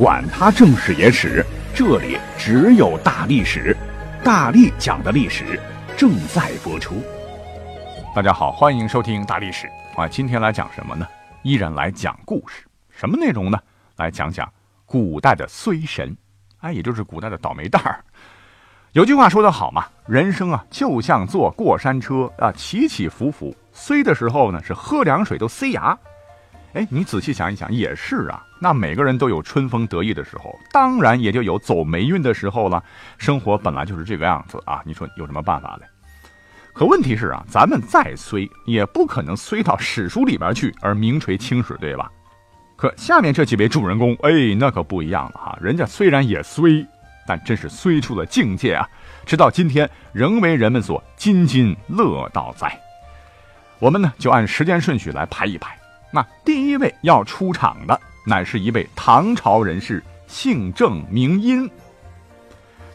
[0.00, 1.44] 管他正史野史。
[1.74, 3.76] 这里只有大历史，
[4.24, 5.60] 大力讲的历史
[5.94, 7.02] 正在播出。
[8.16, 10.08] 大家好，欢迎收听大历史啊！
[10.08, 11.06] 今天来讲什么呢？
[11.42, 12.64] 依然来讲故事。
[12.88, 13.58] 什么内容呢？
[13.96, 14.50] 来讲讲
[14.86, 16.16] 古代的衰神，
[16.60, 18.02] 哎，也就是古代的倒霉蛋儿。
[18.92, 25.94] 有句话说得好嘛，人生啊，就像坐过山车啊，起起伏伏，衰的时候呢，是喝凉水都塞牙。
[26.74, 28.44] 哎，你仔细想一想，也是啊。
[28.60, 32.82] 那每个人都有春风得意的时候，当然也就有走霉运的时候了。
[33.18, 35.86] 生活本来就是这个样子啊，你说有什么办法嘞？
[36.72, 42.08] 可问题是啊，咱们再衰，也不可能衰到史书里边去而名垂青史，对吧？
[42.76, 45.58] 可下面这几位主人公，哎，那可不一样了哈。
[45.60, 46.86] 人家虽然也衰，
[47.26, 48.88] 但真是衰出了境界啊，
[49.26, 52.72] 直到今天仍为人们所津津乐道在。
[53.80, 55.76] 我们呢，就按时间顺序来排一排。
[56.12, 61.70] 那第一位要出场的，乃是一位唐朝人士，姓郑名殷。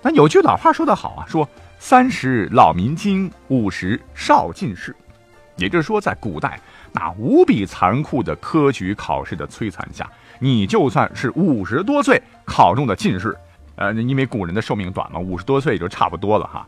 [0.01, 1.47] 那有句老话说得好啊，说
[1.79, 4.95] 三十老民经，五十少进士。
[5.55, 6.59] 也就是说，在古代
[6.91, 13.33] 那无比残酷的科举考试的摧残下，你就算是五十多岁考中的进士，
[13.77, 16.67] 呃，因为古人的寿命短嘛，五十多岁也就差不多了哈。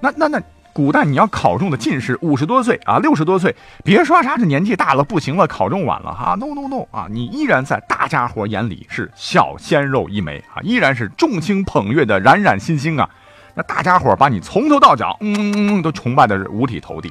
[0.00, 0.42] 那那那。
[0.76, 13.08] 古代你要考中的进士五十多岁啊，六十多岁，别说啥这年纪大了不行了，考中晚了哈，no no no 啊，你依然在大家伙眼里是小鲜肉一枚啊，依然是众星捧月的冉冉星星啊，
[13.54, 17.10] 那大家伙把你从头到脚，嗯，都崇拜的是五体投地。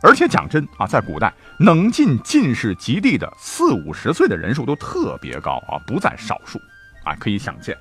[0.00, 6.58] 而且讲真啊，在古代能进进士及第的四五十岁的人数都特别高啊，不在少数
[7.04, 7.76] 啊，可以想见。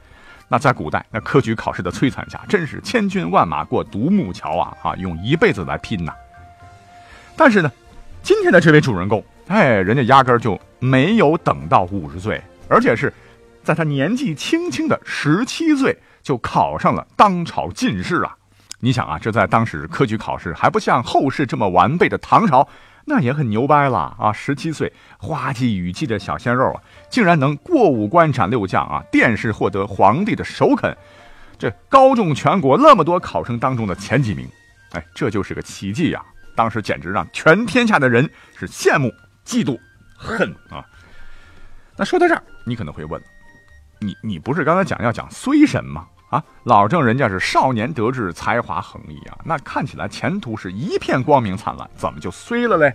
[0.51, 4.75] 那在古代，那科举考试的摧残下，真是千军万马过独木桥啊！
[4.81, 6.11] 啊，用一辈子来拼呐。
[7.37, 7.71] 但是呢，
[8.23, 13.13] 今天的这位主人公，哎，人家压根儿就没有等到五十岁，而且是
[13.63, 18.35] 在他年纪轻轻的十七岁就考上了当朝进士啊！
[18.79, 22.67] 你想啊，这在当时科举考试还不像后世这么完备的唐朝。
[23.09, 24.31] 那也很牛掰了啊！
[24.31, 30.95] 十七岁花季雨季的小鲜肉啊，竟然能过五关斩六将啊，殿试获得皇帝的首肯，
[31.57, 34.47] 这高中全国那么多考生当中的前几名，
[34.91, 36.23] 哎，这就是个奇迹呀！
[36.55, 39.11] 当时简直让全天下的人是羡慕、
[39.43, 39.79] 嫉妒、
[40.15, 40.85] 恨啊！
[41.97, 43.19] 那说到这儿，你可能会问，
[43.97, 46.05] 你你不是刚才讲要讲衰神吗？
[46.29, 52.93] 啊，老郑人家是少年得志，才华横溢啊，那看起来前途是一片光明灿烂，怎么就衰了嘞？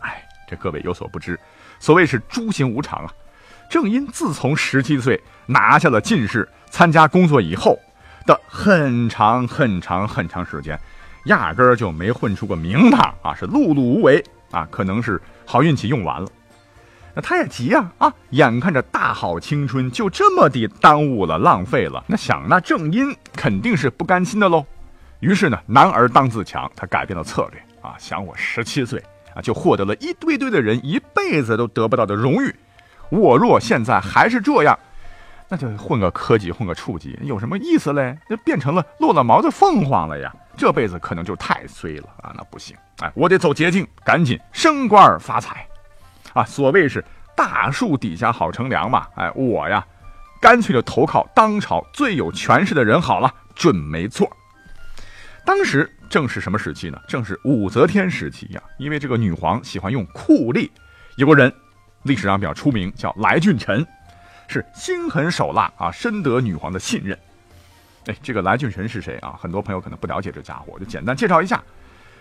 [0.00, 1.38] 哎，这各位有所不知，
[1.80, 3.12] 所谓是诸行无常啊。
[3.70, 7.78] 正因自从十七岁拿下了进士，参加工作以后
[8.26, 10.78] 的很长很长很长时间，
[11.24, 16.28] 压根儿就没混出个名堂啊，是碌碌无为啊，可能是好运气用完了。
[17.16, 18.12] 那他也急呀啊！
[18.30, 24.62] 眼看着大好青春就这么的耽误了、浪费了，那想那正因肯定是不甘心的喽。
[25.20, 29.02] 于是呢，男儿当自强，他改变了策略啊，想我十七岁
[29.34, 32.54] 啊就获得了一堆堆的人一辈子都得不到的荣誉，
[33.08, 34.78] 我若现在还是这样，
[35.48, 38.18] 那就混个科级、混个处级有什么意思嘞？
[38.28, 40.30] 就变成了落了毛的凤凰了呀！
[40.54, 42.34] 这辈子可能就太衰了啊！
[42.36, 45.66] 那不行，哎，我得走捷径，赶紧升官发财。
[46.36, 47.02] 啊，所谓是
[47.34, 49.84] 大树底下好乘凉嘛，哎，我呀，
[50.38, 54.30] 干脆就投靠当朝最有权势的人好了，准没错。
[55.46, 57.00] 当时正是什么时期呢？
[57.08, 60.68] 正是武则天时期呀，因为这个女皇喜欢用酷吏，
[61.16, 61.50] 有个人
[62.02, 63.86] 历史上比较出名，叫来俊臣，
[64.46, 67.18] 是心狠手辣啊，深得女皇的信任。
[68.08, 69.38] 哎，这个来俊臣是谁啊？
[69.40, 71.62] 很多朋友可能不了解这家伙，我就简单介绍一下。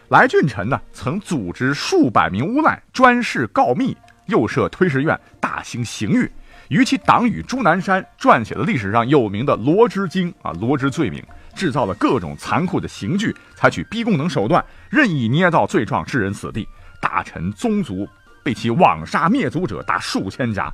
[0.09, 6.31] 来俊臣呢，曾组织数百名无赖专事告密，又设推事院，大兴刑狱。
[6.69, 11.23] 与其党羽朱南山撰写了历史上有名的《罗织经》啊，罗织罪名，
[11.53, 16.67] 制造了各种残酷的刑具，采取逼供等手段，任意捏造罪状，致人死地。
[16.99, 18.07] 大臣宗族
[18.43, 20.73] 被其枉杀灭族者达数千家，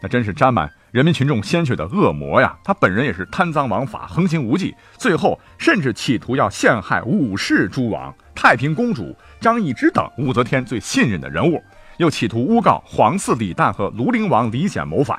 [0.00, 2.56] 那真是沾满人民群众鲜血的恶魔呀！
[2.64, 8.14] 他本人也是贪赃枉法，横行无忌，最后甚至企图要陷害武氏诸王。
[8.34, 11.62] 太平公主张易之等武则天最信任的人物，
[11.98, 15.18] 又企图诬告皇嗣李旦和庐陵王李显谋反，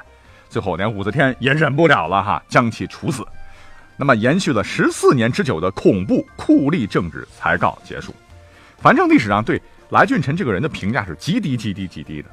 [0.49, 3.25] 最后连武则天也忍不了了哈，将其处死。
[3.95, 8.13] 那么延续了十四年之久的恐怖酷吏政治才告结束。
[8.77, 9.59] 反正历史上对
[9.89, 12.29] 来俊臣这个人的评价是极低极低极低的。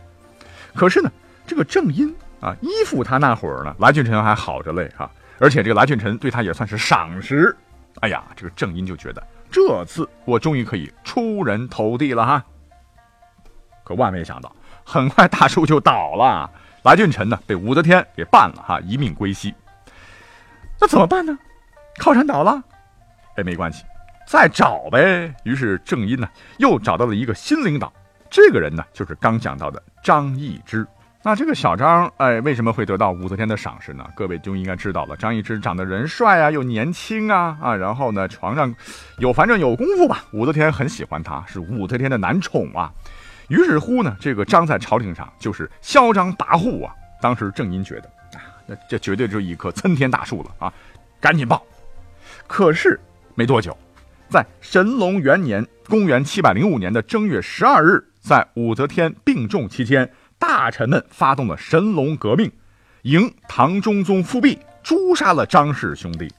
[0.75, 1.11] 可是呢，
[1.46, 7.56] 这个正因啊依附他那会儿呢，来俊臣还好着嘞哈，而且这个来俊臣对他也算是赏识。
[8.00, 12.44] 哎呀，这个正因就觉得这次我终于可以出人头地了哈。
[13.84, 14.50] 可万没想到，
[14.82, 16.50] 很快大树就倒了，
[16.82, 19.54] 来俊臣呢被武则天给办了哈，一命归西。
[20.81, 21.38] 那怎么办呢？
[21.98, 22.60] 靠山倒了，
[23.36, 23.84] 哎，没关系，
[24.26, 25.32] 再找呗。
[25.44, 26.28] 于是郑因呢
[26.58, 27.92] 又找到了一个新领导，
[28.28, 30.86] 这个人呢就是刚讲到的张易之。
[31.22, 34.06] 那这个小张，哎，为什么会得到武则天的赏识呢？
[34.14, 35.16] 各位就应该知道了。
[35.16, 38.75] 张易之长得人帅啊，又年轻啊，啊，然后呢，床上
[39.19, 40.25] 有反正有功夫吧。
[40.32, 42.92] 武则天很喜欢他，是武则天的男宠啊。
[43.49, 46.94] 于是乎呢，这个张在朝廷上就是嚣张跋扈啊。
[47.20, 50.73] 当时郑殷觉得啊，那这绝对就是一棵参天大树了啊，
[51.20, 51.64] 赶紧报。
[52.46, 52.99] 可是
[53.35, 53.76] 没多久，
[54.29, 60.11] 在神龙元年（公元705年）的正月十二日，在武则天病重期间。
[60.37, 62.52] 大臣们发动了神龙革命，
[63.02, 66.31] 迎唐中宗复辟，诛杀了张氏兄弟。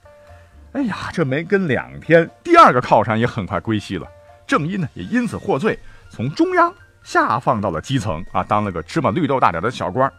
[0.73, 4.05] 哎呀，这没跟两天，第二个靠山也很快归西了。
[4.45, 5.79] 郑殷呢，也因此获罪，
[6.11, 6.71] 从中央
[7.05, 10.11] 下放到了基层啊，当了个芝麻绿豆大点的小官。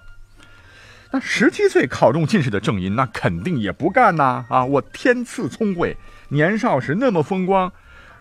[1.11, 4.47] 那十七岁考中进士的郑寅，那肯定也不干呐！
[4.49, 5.95] 啊，我天赐聪慧，
[6.31, 7.71] 年少时那么风光，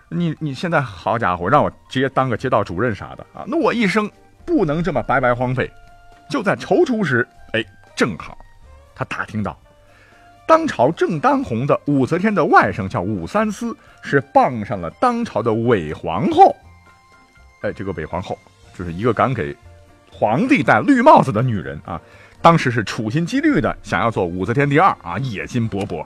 [0.09, 3.45] 你你现在好家伙，让我直接当个街道主任啥的啊？
[3.47, 4.11] 那我一生。
[4.47, 5.67] 不能这么白白荒废。
[6.29, 7.65] 就在踌躇时，哎，
[7.95, 8.37] 正好，
[8.93, 9.59] 他打听到，
[10.47, 16.55] 当朝正当红的武则天的外甥叫武三思，是傍上了当朝的韦皇后。
[17.61, 18.37] 哎，这个韦皇后
[18.77, 19.55] 就是一个敢给
[20.11, 21.99] 皇帝戴绿帽子的女人啊。
[22.41, 26.05] 当时是处心积虑的想要做武则天第二啊，野心勃勃。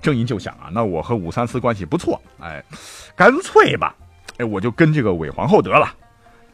[0.00, 2.62] 郑寅就想啊，那我和武三思关系不错，哎，
[3.16, 3.94] 干脆吧，
[4.36, 5.92] 哎，我就跟这个韦皇后得了。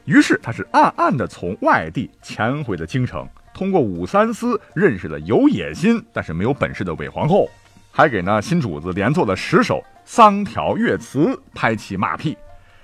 [0.04, 7.48] 于是他是暗暗的从外地潜回了京城，通过武三思认识了有野心但是没有本事的韦皇后，
[7.90, 12.36] 还给呢新主子连做了十首桑条乐词，拍起马屁。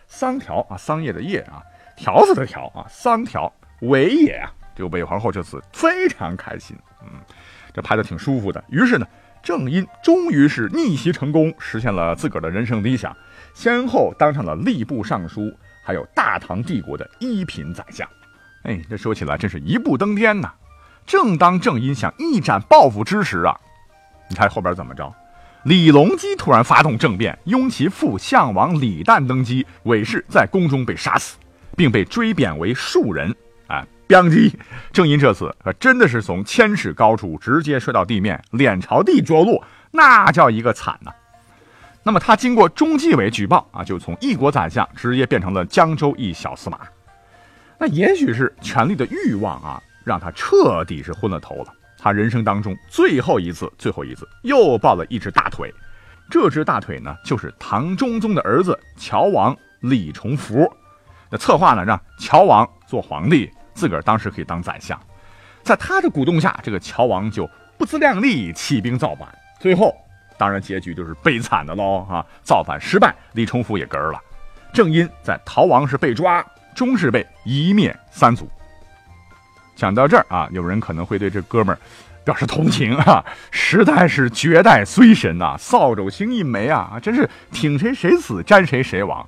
[0.06, 1.62] 桑条啊，桑叶的叶啊，
[1.96, 7.20] 条子的条啊，三条韦也啊，这个韦皇后这次非常开心，嗯，
[7.72, 8.62] 这拍的挺舒服的。
[8.68, 9.06] 于是呢，
[9.42, 13.16] 正因终于是逆袭成功，实现了自个儿的人生理想，
[13.54, 15.52] 先后当上了吏部尚书。
[15.86, 18.08] 还有大唐帝国的一品宰相，
[18.62, 20.50] 哎，这说起来真是一步登天呐！
[21.04, 23.54] 正当郑殷想一展抱负之时啊，
[24.30, 25.14] 你猜后边怎么着？
[25.64, 31.36] 李隆基突然发动政变，拥其父相王李旦登基，韦氏在宫中被杀死，
[31.76, 33.34] 并被追贬为庶人。
[33.66, 34.56] 哎，邦基，
[34.92, 41.10] 郑殷这次可真的是从千尺高处直接摔到地面，脸朝地着陆，那叫一个惨呐！
[42.02, 46.80] 那么他经过中纪委举报啊，就从一国宰相直接变成了江州一小司马。
[47.78, 51.72] 那也许是权力的欲望啊，让他彻底是昏了头了。
[51.98, 55.72] 他人生当中最后一次、最后一次又抱了一只大腿，
[56.30, 60.70] 这只大腿呢，就是唐中宗的儿子乔王李重福。
[61.36, 64.98] 策划呢，让乔王做皇帝，自个儿当时可以当宰相。
[65.62, 67.48] 在他的鼓动下，这个乔王就
[67.78, 69.28] 不自量力，起兵造反，
[69.60, 69.94] 最后。
[70.36, 72.04] 当然，结局就是悲惨的喽！
[72.08, 74.18] 哈，造反失败，李重福也嗝儿了。
[74.72, 76.44] 正因在逃亡时被抓，
[76.74, 78.50] 终是被一灭三族。
[79.76, 81.78] 讲到这儿啊，有人可能会对这哥们儿
[82.24, 89.24] 表示同情啊，实在是绝代虽神呐，扫帚星一枚啊，真是挺谁谁死，沾谁谁亡。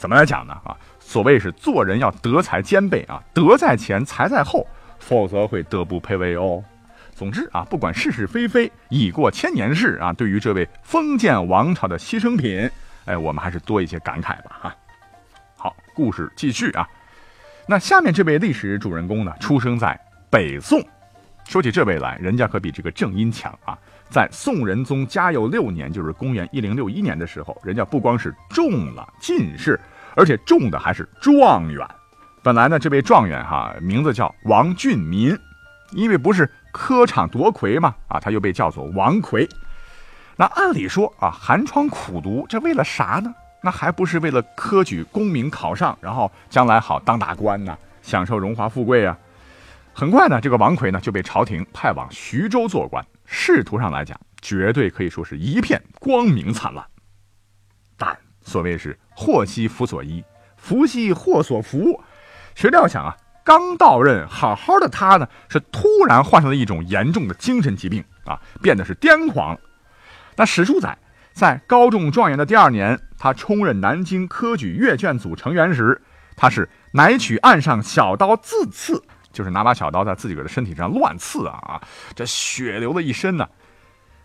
[0.00, 0.54] 怎么来讲呢？
[0.64, 4.66] 啊，所谓是做人要德才兼备啊，德在前，才在后，
[4.98, 6.64] 否则会德不配位哦。
[7.14, 10.10] 总之啊，不管是是非非，已过千年事啊。
[10.10, 12.70] 对于这位封建王朝的牺牲品，
[13.04, 14.58] 哎，我们还是多一些感慨吧。
[14.62, 14.76] 哈，
[15.54, 16.88] 好，故事继续啊。
[17.66, 20.82] 那下面这位历史主人公呢，出生在北宋。
[21.44, 23.78] 说起这位来，人家可比这个正音强啊。
[24.10, 29.80] 在宋仁宗嘉佑六年，就是公元一零六一年的时候，人家不光是中了进士，
[30.16, 31.86] 而且中的还是状元。
[32.42, 35.38] 本来呢，这位状元哈，名字叫王俊民，
[35.92, 36.50] 因为不是。
[36.72, 39.48] 科场夺魁嘛，啊，他又被叫做王魁。
[40.36, 43.34] 那按理说啊，寒窗苦读，这为了啥呢？
[43.60, 49.18] 那还不是为了科举功名考上，然后将来好当大官呢，享受荣华富贵啊。
[50.00, 56.82] 很快呢，这个王魁呢就被朝廷派往徐州做官，仕途上来讲，绝对可以说是一片光明灿烂。
[57.98, 60.24] 但所谓是祸兮福所依，
[60.56, 62.00] 福兮祸所伏，
[62.54, 63.14] 谁料想啊？
[63.44, 69.58] 刚到任，好好的他呢，是突然患上了一种严重的精神疾病啊，变得是癫狂。
[70.34, 70.96] 那史书载，
[71.34, 76.00] 在高中状元的第二年，他充任南京科举阅卷组成员时，
[76.36, 79.02] 他是乃取岸上小刀自刺，
[79.32, 81.82] 就是拿把小刀在自己个的身体上乱刺啊啊，
[82.14, 83.48] 这血流了一身呢。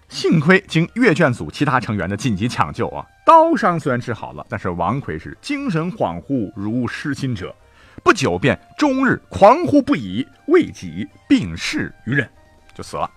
[0.08, 7.56] 幸亏经阅卷组其他成员的紧急抢救啊，刀伤虽然治好了，但是王奎是精神恍惚，如失心者，
[8.04, 12.30] 不久便终日狂呼不已，为己病逝于人，
[12.76, 13.10] 就死了。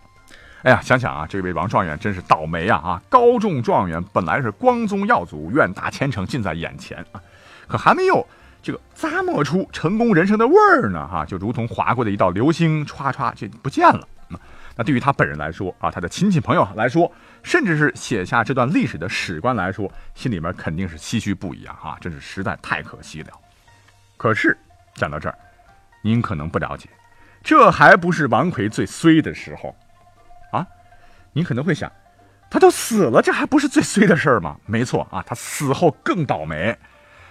[0.63, 2.79] 哎呀，想想啊，这位王状元真是倒霉啊！
[2.79, 7.21] 啊，高中状元本来是光宗耀祖、愿大前程近在眼前啊，
[7.69, 8.27] 可还没有
[8.63, 14.07] 这个咂摸出成功人生的味儿呢，哈，就如同划过的一道流星，歘歘就不见了。
[14.77, 17.11] 那对于他本人来说啊，他的亲戚朋友来说，
[17.43, 21.77] 甚至是写下这段历史的史官来说，心里面肯定是唏嘘不已啊！
[21.81, 23.31] 哈，真是实在太可惜了。
[24.17, 24.57] 可是
[24.95, 25.37] 讲到这儿，
[26.01, 26.89] 您可能不了解，
[27.43, 29.75] 这还不是王奎最衰的时候
[30.53, 30.65] 啊！
[31.33, 31.91] 您可能会想，
[32.49, 34.57] 他都死了，这还不是最衰的事儿吗？
[34.65, 36.77] 没错啊，他死后更倒霉。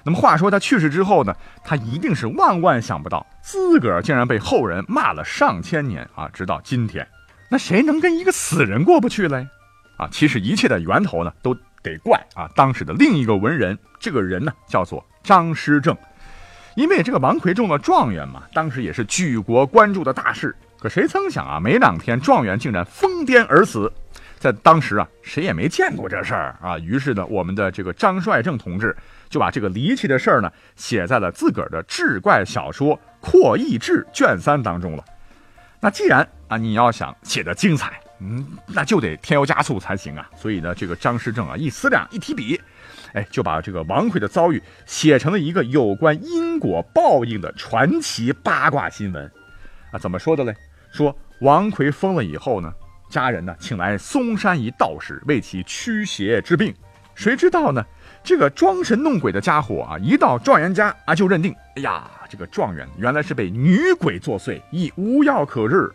[0.08, 1.36] 那么话说他去世之后呢，
[1.66, 7.06] 他一定是万万想不到，自个儿竟然被后人骂了上千年啊，直到今天。
[7.50, 9.46] 那谁能跟一个死人过不去嘞？
[9.98, 15.94] 啊，其实一切的源头呢，都得怪啊当时的另一个文人，这个人呢叫做张师正。
[16.78, 20.56] 因为这个王奎中了状元嘛，当时也是举国关注的大事。
[20.80, 23.92] 可谁曾想啊，没两天状元竟然疯癫而死，
[24.51, 26.77] 在当时啊，谁也没见过这事儿啊。
[26.80, 28.96] 于是呢，我们的这个张帅正同志
[29.30, 35.04] 就把这个离奇的事儿呢，写在了自个儿的志怪小说《扩异志》卷三当中了。
[35.82, 40.30] 那既然啊，你要想写的精彩，嗯，那就得添油加醋才行啊。
[40.38, 42.60] 所以呢，这个张师正啊，一思量，一提笔，
[43.13, 49.30] 哎，就把这个王奎的遭遇写成了一个有关因果报应的传奇八卦新闻。
[49.92, 50.56] 啊，怎么说的嘞？
[50.92, 52.74] 说王奎疯了以后呢，
[53.10, 56.74] 家人呢请来嵩山一道士为其驱邪治病。
[57.16, 57.84] 谁知道呢？
[58.24, 62.10] 这个装神弄鬼的家伙啊，一到状元家啊，就认定，哎呀。
[62.30, 65.90] 这个状元原来是被女鬼作祟，已无药可治。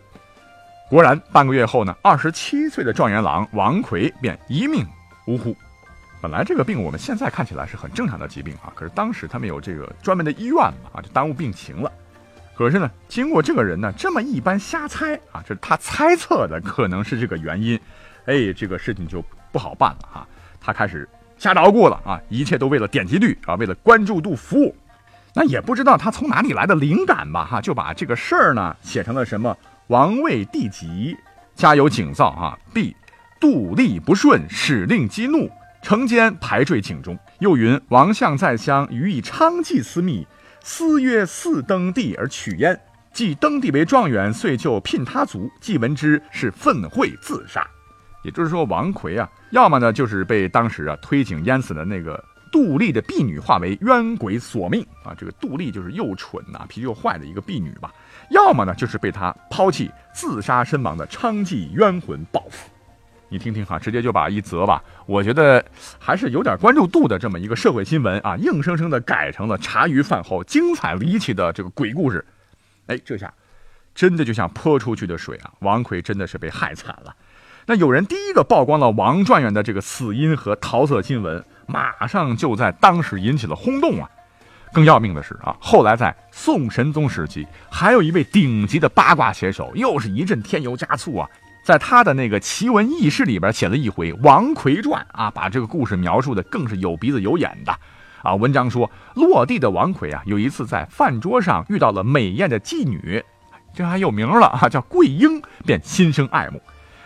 [0.89, 4.83] 果然，半个月后呢，二十七岁的状元郎王奎便一命
[5.27, 5.55] 呜呼。
[6.19, 11.91] 本来这个病我们现在看起来是很正常的疾病啊，可是当时他们有这个专门的医院嘛，啊，就耽误病情了。
[12.55, 17.79] 可是呢，经过这个人呢这么一般瞎猜啊，这是他猜测的可能是这个原因，
[18.25, 20.27] 哎，这个事情就不好办了啊。
[20.61, 21.07] 他开始
[21.37, 24.75] 瞎捣鼓了啊，一切都为了点击率啊，为了关注度服务。
[25.35, 29.57] 那也不知道他从哪里来的灵感吧，哈，就把这个事儿呢写成了什么
[29.87, 31.17] 王位地疾，
[31.55, 32.95] 家有警造啊，必
[33.39, 35.49] 度力不顺，使令激怒，
[35.81, 37.17] 城间排坠井中。
[37.39, 40.25] 又云王相在乡，予以娼妓私密，
[40.63, 42.79] 私曰似登第而取焉。
[43.11, 45.51] 既登第为状元，遂就聘他族。
[45.61, 47.63] 既闻之，是愤秽自杀。
[48.23, 52.23] 也就是说，王奎啊，要么呢就是被当时啊推井淹死的那个。
[52.51, 55.11] 杜丽的婢女化为冤鬼索命啊！
[55.17, 57.91] 这个杜丽就是又蠢呐，脾气又坏的一个婢女吧。
[58.29, 62.69] 要么呢，就是被他抛弃自杀身亡的娼妓冤魂报复。
[63.29, 65.63] 你听听哈，直接就把一则吧，我觉得
[65.99, 72.23] 还是有点关注度的这么一个社会新闻啊，硬生生的改成了茶余饭后精彩离奇的这个鬼故事。
[72.87, 73.33] 哎，这下
[73.95, 75.51] 真的就像泼出去的水啊！
[75.59, 77.15] 王奎真的是被害惨了。
[77.65, 81.43] 那有人第一个曝光了王状元的这个死因和桃色新闻。
[81.65, 84.09] 马上就在当时引起了轰动啊！
[84.73, 91.29] 更要命的是啊，后来在宋神宗时期，还有一位顶级的八卦写手，又是一阵添油加醋啊，
[91.63, 97.73] 在他的那个奇闻异事里边写了一回《王奎传》啊，把这个故事描述的更是有鼻子有眼的
[98.21, 98.35] 啊。
[98.35, 103.23] 文章说，落地的王奎啊，有一次在饭桌上遇到了美艳的妓女，
[103.73, 106.61] 这还有名了啊，叫桂英，便心生爱慕。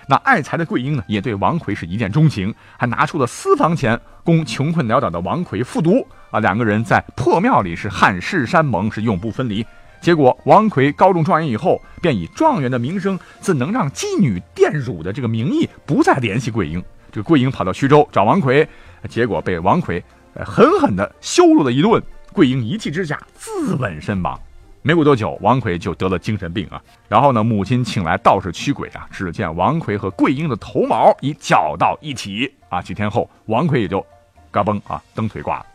[0.09, 6.39] 那爱财的桂英呢，也对王奎是一见钟情，还拿出了私房钱供穷困潦倒的王奎复读啊。
[6.39, 9.63] 两个人在破庙里是汉誓山盟，是永不分离。
[9.99, 16.83] 结果王奎高中状元以后，便以状元的名声，自能让妓女玷辱的这个名义，不再联系桂英。
[17.11, 18.67] 这个桂英跑到徐州找王奎，
[19.09, 20.03] 结果被王奎
[20.45, 22.01] 狠狠地羞辱了一顿。
[22.33, 24.39] 桂英一气之下自刎身亡。
[24.83, 26.81] 没过多久，王奎就得了精神病啊。
[27.09, 29.07] 然后呢，母亲请来道士驱鬼啊。
[29.11, 32.81] 只见王奎和桂英的头毛已绞到一起啊。
[32.81, 34.05] 几天后，王奎也就
[34.51, 35.65] 嘎嘣啊，蹬腿挂了。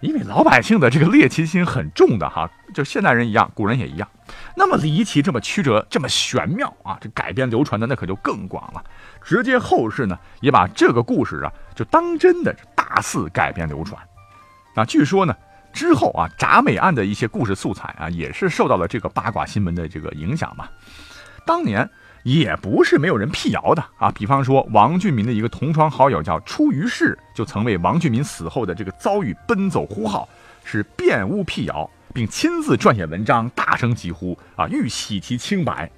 [0.00, 4.08] 因为老百姓的这个猎奇心很重的哈，就现代人一样，古人也一样。
[4.56, 8.82] 那么离奇，这么曲折，这么玄妙啊，这改编流传的那可就更广了。
[9.22, 14.00] 直接后世呢，也把这个故事啊，就当真的大肆改编流传。
[14.74, 15.34] 那据说呢。
[15.72, 20.66] 之后啊，铡美案的一些故事素材啊，也是受到了这个八卦新闻的这个影响嘛。
[21.44, 21.86] 当年
[22.26, 24.10] 也不是没有人辟谣的啊。
[24.10, 30.28] 比方说，王俊民的一个同窗好友叫出于氏，就曾为王俊民死后的这个遭遇奔走呼号，
[30.64, 35.88] 是辩诬辟谣，并亲自撰写文章，大声疾呼啊，欲洗其清白。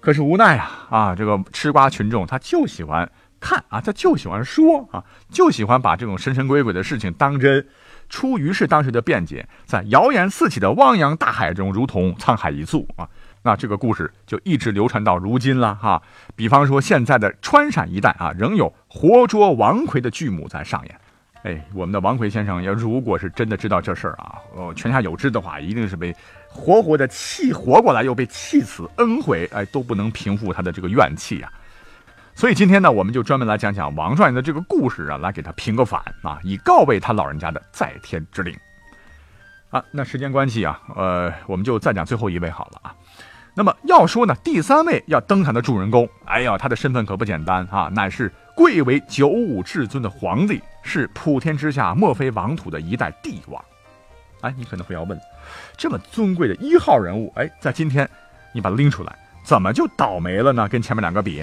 [0.00, 7.64] 可是无奈啊啊，这个吃瓜群众他就喜欢看啊，他就喜欢说啊，就喜欢把这种神神鬼鬼的事情当真。
[8.08, 13.08] 出于是当时的辩解，在谣言四起的汪洋大海中，如同沧海一粟啊。
[13.46, 16.02] 那这个故事就一直流传到如今了哈。
[16.34, 21.00] 比方说，现在的川陕一带啊，仍有活捉王魁的剧目在上演。
[21.44, 26.14] 哎，我们的王魁先生要如果是真的知道这事儿啊，哦，泉下有知的话，一定是被。
[26.48, 31.52] 活活的气活过来，又被气死，恩回，哎，都不能平复他的这个怨气呀。
[32.34, 38.56] 所以今天呢，我们就专门来讲讲王状元的这个故事啊，来给他平个反啊，以告慰他老人家的在天之灵。
[39.68, 42.94] 啊，那时间关系啊，呃，我们就再讲最后一位好了啊。
[43.58, 53.64] 那么要说呢，第三位要登场的主人公，哎呀，他的身份可不简单啊，乃是贵为九五至尊的皇帝，是普天之下莫非王土的一代帝王。
[54.42, 55.18] 哎，你可能会要问，
[55.74, 58.06] 这么尊贵的一号人物，哎，在今天，
[58.52, 60.68] 你把他拎出来，怎么就倒霉了呢？
[60.68, 61.42] 跟前面两个比，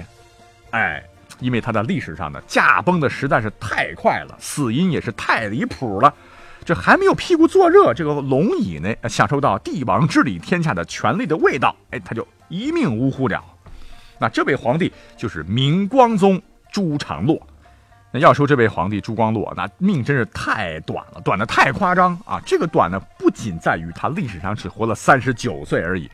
[0.70, 1.03] 哎，
[1.39, 6.13] 因为他在历史上呢，驾崩的实在是太快了，死因也是太离谱了。
[6.63, 13.43] 这还没有屁股坐热，这个龙椅呢，享受到帝王治理天下的权力的味道，哎，他就一命呜呼了。
[14.20, 16.41] 那这位皇帝就是明光宗
[16.72, 17.41] 朱常洛。
[18.15, 22.39] 那要说这位皇帝朱光洛，那命真是太短了，短的太夸张啊！
[22.46, 26.08] 这个短呢，不仅在于他历史上只活了三十九岁而已，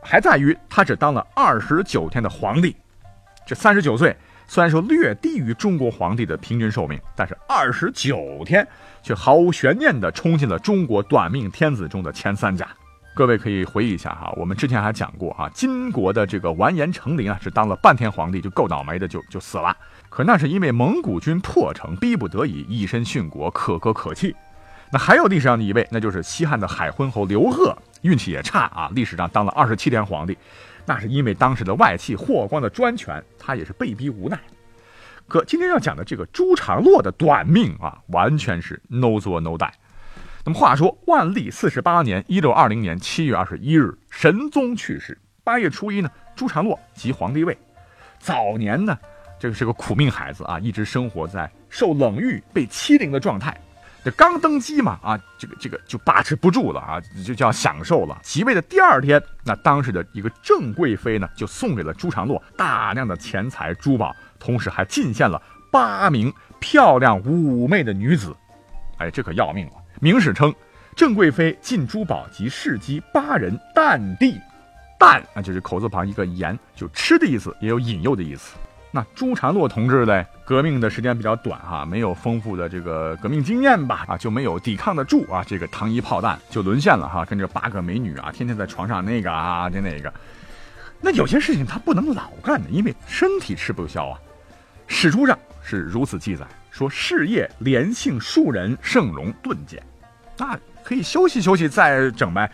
[0.00, 2.76] 还在于他只当了二十九天的皇帝。
[3.44, 4.16] 这三十九岁
[4.46, 8.64] 虽然说略低于中国皇帝的平均寿命，但是二十九天
[9.06, 12.66] 却毫无悬念地冲进了中国短命天子中的前三甲。
[13.14, 19.76] 各位可以回忆一下哈，我们之前还讲过哈，金国的这个完颜成林啊，是当了半天皇帝就够倒霉的，就就死了。
[20.08, 24.34] 可那是因为蒙古军破城，逼不得已以身殉国，可歌可泣。
[24.90, 30.36] 那还有历史上的一位，那就是西汉的海昏侯刘贺，运气也差啊，历史上当了二十七天皇帝，
[30.84, 34.36] 那是因为当时的外戚霍光的专权，他也是被逼无奈。
[35.28, 39.70] 可今天要讲的这个朱常洛的短命啊，完全是 no 作 no die。
[40.44, 47.56] 那么话说，万历四十八年（一六二零年七月二十一日），神宗去世，八月初一呢，朱常洛即皇帝位。
[48.18, 48.96] 早年呢。
[49.38, 53.54] 这个是个苦命孩子啊，一直生活在受冷遇、被欺凌的状态。
[54.02, 58.18] 这刚登基嘛，啊，这个这个就把持不住了啊，就叫享受了。
[58.22, 68.34] 即位的第二天，那当时的一个郑贵妃呢，就送给了朱常洛大量的钱财珠宝，同时还进献了八名漂亮妩媚的女子。
[68.98, 69.72] 哎，这可要命了！
[70.00, 70.54] 明史称，
[70.94, 74.40] 郑贵妃进珠宝及侍姬八人，淡地，
[74.98, 78.56] 淡啊，就是口字旁一个言，就吃的意思，也有引诱的意思。
[78.90, 80.24] 那朱常洛同志呢？
[80.46, 84.06] 革命的时间比较短哈，没有丰富的这个革命经验吧？
[84.08, 85.44] 啊，就没有抵抗得住啊！
[85.46, 90.10] 这个糖衣炮弹就沦陷了哈，跟这八个美女啊，天天在床上那个啊，就那个。
[91.00, 94.18] 那有些事情他不能老干的，因为身体吃不消啊。
[94.86, 99.82] 史书上是如此记载，说事业连幸数人，盛容顿减。
[100.36, 102.50] 那可以休息休息再整呗。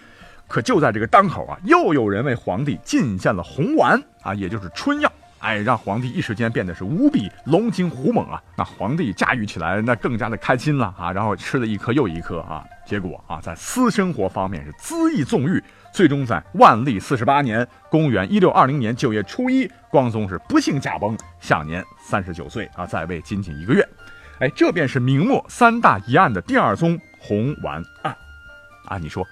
[0.49, 5.11] 可就在这个当口啊，又有人为皇帝进献了红丸啊，也就是春药。
[5.39, 8.41] 哎，让皇帝一时间变得是无比龙精虎猛啊！
[8.57, 11.11] 那皇帝驾驭起来那更加的开心了啊！
[11.11, 12.65] 然后吃了一颗又一颗啊！
[12.87, 15.61] 结果啊，在私生活方面是恣意纵欲，
[15.93, 23.87] 最终在万历四十八年（公元一六二零年九月初一），光宗是不幸驾崩，享年三十九岁啊，在位仅仅一个月。
[24.41, 28.17] 哎，这便是明末三大疑案的第二宗红丸案
[28.87, 28.97] 啊！
[28.97, 29.25] 你说？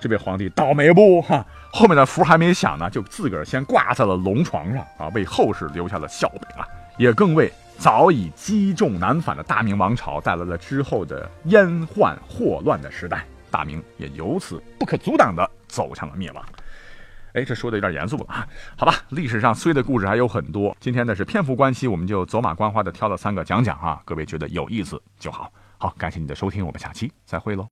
[0.00, 1.46] 这位皇帝倒霉不哈？
[1.70, 16.44] 后面的福还没享呢，就自个儿先挂在了龙床上啊，为后世留下了笑柄啊，也更为早已积重难返的大明王朝带来了之后的烟患祸乱的时代，大明也由此不可阻挡的走向了灭亡。
[17.34, 25.52] 哎，这说的有点严肃了啊，好吧，历史上衰的故事还有很多，今天呢是篇幅关系，我们就走马观花的挑了三个讲讲啊，各位觉得有意思就好。
[25.78, 27.68] 好，感谢你的收听，我们下期再会喽。